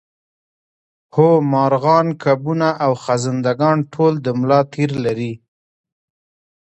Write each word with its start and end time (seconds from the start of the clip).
هو 1.13 1.29
مارغان 1.51 2.07
کبونه 2.23 2.69
او 2.83 2.91
خزنده 3.03 3.53
ګان 3.59 3.77
ټول 3.93 4.13
د 4.21 4.27
ملا 4.39 4.59
تیر 4.73 4.91
لري 5.05 5.33